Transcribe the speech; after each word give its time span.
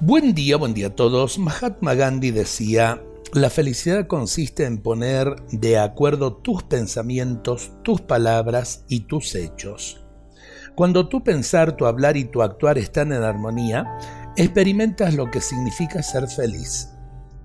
Buen 0.00 0.34
día, 0.34 0.58
buen 0.58 0.74
día 0.74 0.88
a 0.88 0.94
todos. 0.94 1.38
Mahatma 1.38 1.94
Gandhi 1.94 2.30
decía, 2.30 3.02
la 3.32 3.48
felicidad 3.48 4.06
consiste 4.06 4.66
en 4.66 4.82
poner 4.82 5.36
de 5.50 5.78
acuerdo 5.78 6.36
tus 6.36 6.62
pensamientos, 6.64 7.72
tus 7.82 8.02
palabras 8.02 8.84
y 8.90 9.00
tus 9.00 9.34
hechos. 9.34 10.04
Cuando 10.74 11.08
tu 11.08 11.24
pensar, 11.24 11.78
tu 11.78 11.86
hablar 11.86 12.18
y 12.18 12.24
tu 12.24 12.42
actuar 12.42 12.76
están 12.76 13.10
en 13.10 13.22
armonía, 13.22 13.86
experimentas 14.36 15.14
lo 15.14 15.30
que 15.30 15.40
significa 15.40 16.02
ser 16.02 16.28
feliz. 16.28 16.90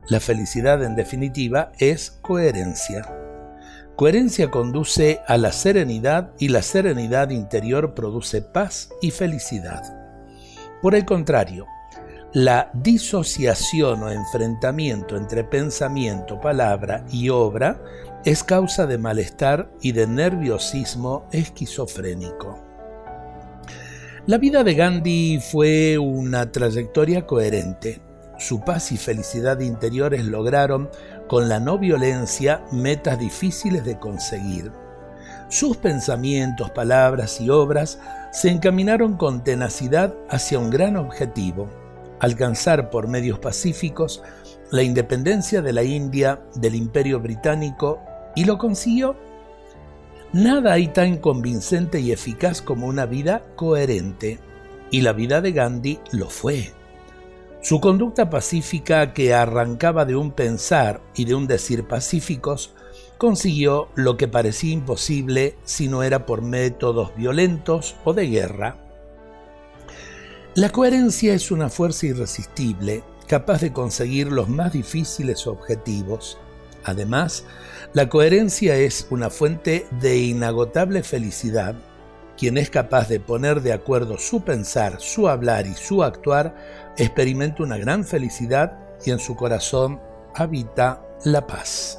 La 0.09 0.19
felicidad, 0.19 0.83
en 0.83 0.97
definitiva, 0.97 1.71
es 1.79 2.11
coherencia. 2.21 3.07
Coherencia 3.95 4.51
conduce 4.51 5.21
a 5.25 5.37
la 5.37 5.53
serenidad 5.53 6.33
y 6.37 6.49
la 6.49 6.63
serenidad 6.63 7.29
interior 7.29 7.93
produce 7.93 8.41
paz 8.41 8.89
y 9.01 9.11
felicidad. 9.11 9.83
Por 10.81 10.95
el 10.95 11.05
contrario, 11.05 11.65
la 12.33 12.69
disociación 12.73 14.03
o 14.03 14.09
enfrentamiento 14.09 15.17
entre 15.17 15.43
pensamiento, 15.43 16.39
palabra 16.39 17.03
y 17.11 17.27
obra 17.27 17.81
es 18.23 18.43
causa 18.43 18.87
de 18.87 18.97
malestar 18.97 19.69
y 19.81 19.91
de 19.91 20.07
nerviosismo 20.07 21.27
esquizofrénico. 21.33 22.57
La 24.27 24.37
vida 24.37 24.63
de 24.63 24.75
Gandhi 24.75 25.39
fue 25.41 25.97
una 25.97 26.51
trayectoria 26.51 27.25
coherente. 27.25 28.01
Su 28.39 28.61
paz 28.61 28.93
y 28.93 28.97
felicidad 28.97 29.59
interiores 29.59 30.23
lograron, 30.23 30.89
con 31.27 31.49
la 31.49 31.59
no 31.59 31.77
violencia, 31.79 32.63
metas 32.71 33.19
difíciles 33.19 33.83
de 33.83 33.99
conseguir. 33.99 34.71
Sus 35.49 35.75
pensamientos, 35.75 36.71
palabras 36.71 37.41
y 37.41 37.49
obras 37.49 37.99
se 38.31 38.49
encaminaron 38.49 39.17
con 39.17 39.43
tenacidad 39.43 40.15
hacia 40.29 40.59
un 40.59 40.69
gran 40.69 40.95
objetivo, 40.95 41.80
alcanzar 42.21 42.91
por 42.91 43.07
medios 43.07 43.39
pacíficos 43.39 44.21
la 44.71 44.83
independencia 44.83 45.61
de 45.61 45.73
la 45.73 45.83
India 45.83 46.41
del 46.55 46.75
imperio 46.75 47.19
británico 47.19 47.99
y 48.35 48.45
lo 48.45 48.57
consiguió. 48.57 49.17
Nada 50.31 50.73
hay 50.73 50.87
tan 50.87 51.17
convincente 51.17 51.99
y 51.99 52.13
eficaz 52.13 52.61
como 52.61 52.87
una 52.87 53.05
vida 53.05 53.43
coherente, 53.57 54.39
y 54.89 55.01
la 55.01 55.11
vida 55.11 55.41
de 55.41 55.51
Gandhi 55.51 55.99
lo 56.13 56.29
fue. 56.29 56.71
Su 57.61 57.81
conducta 57.81 58.29
pacífica 58.29 59.13
que 59.13 59.33
arrancaba 59.33 60.05
de 60.05 60.15
un 60.15 60.31
pensar 60.31 61.01
y 61.15 61.25
de 61.25 61.35
un 61.35 61.47
decir 61.47 61.85
pacíficos, 61.87 62.73
consiguió 63.17 63.89
lo 63.95 64.15
que 64.15 64.27
parecía 64.27 64.71
imposible 64.71 65.57
si 65.63 65.87
no 65.87 66.01
era 66.01 66.25
por 66.25 66.41
métodos 66.41 67.15
violentos 67.15 67.95
o 68.03 68.13
de 68.13 68.27
guerra. 68.27 68.90
La 70.53 70.67
coherencia 70.67 71.33
es 71.33 71.49
una 71.49 71.69
fuerza 71.69 72.07
irresistible, 72.07 73.05
capaz 73.25 73.61
de 73.61 73.71
conseguir 73.71 74.29
los 74.29 74.49
más 74.49 74.73
difíciles 74.73 75.47
objetivos. 75.47 76.37
Además, 76.83 77.45
la 77.93 78.09
coherencia 78.09 78.75
es 78.75 79.07
una 79.11 79.29
fuente 79.29 79.87
de 80.01 80.17
inagotable 80.17 81.03
felicidad. 81.03 81.75
Quien 82.37 82.57
es 82.57 82.69
capaz 82.69 83.07
de 83.07 83.21
poner 83.21 83.61
de 83.61 83.71
acuerdo 83.71 84.17
su 84.17 84.43
pensar, 84.43 84.99
su 84.99 85.29
hablar 85.29 85.67
y 85.67 85.73
su 85.73 86.03
actuar, 86.03 86.53
experimenta 86.97 87.63
una 87.63 87.77
gran 87.77 88.03
felicidad 88.03 88.77
y 89.05 89.11
en 89.11 89.19
su 89.19 89.37
corazón 89.37 90.01
habita 90.35 91.01
la 91.23 91.47
paz. 91.47 91.97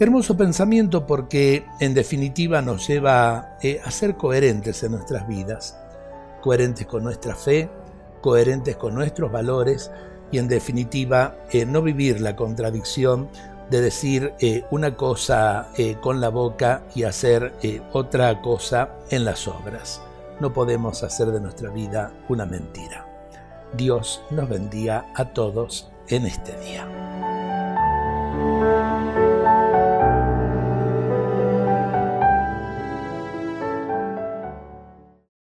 Hermoso 0.00 0.34
pensamiento 0.34 1.06
porque 1.06 1.66
en 1.78 1.92
definitiva 1.92 2.62
nos 2.62 2.88
lleva 2.88 3.58
eh, 3.60 3.82
a 3.84 3.90
ser 3.90 4.16
coherentes 4.16 4.82
en 4.82 4.92
nuestras 4.92 5.28
vidas 5.28 5.76
coherentes 6.44 6.86
con 6.86 7.02
nuestra 7.02 7.34
fe, 7.34 7.70
coherentes 8.20 8.76
con 8.76 8.94
nuestros 8.94 9.32
valores 9.32 9.90
y 10.30 10.36
en 10.36 10.46
definitiva 10.46 11.38
eh, 11.50 11.64
no 11.64 11.80
vivir 11.80 12.20
la 12.20 12.36
contradicción 12.36 13.30
de 13.70 13.80
decir 13.80 14.34
eh, 14.40 14.62
una 14.70 14.94
cosa 14.94 15.70
eh, 15.78 15.96
con 16.02 16.20
la 16.20 16.28
boca 16.28 16.82
y 16.94 17.04
hacer 17.04 17.54
otra 17.92 18.42
cosa 18.42 18.90
en 19.08 19.24
las 19.24 19.48
obras. 19.48 20.02
No 20.38 20.52
podemos 20.52 21.02
hacer 21.02 21.28
de 21.28 21.40
nuestra 21.40 21.70
vida 21.70 22.12
una 22.28 22.44
mentira. 22.44 23.06
Dios 23.74 24.20
nos 24.28 24.46
bendiga 24.46 25.06
a 25.14 25.32
todos 25.32 25.90
en 26.08 26.26
este 26.26 26.54
día. 26.60 26.86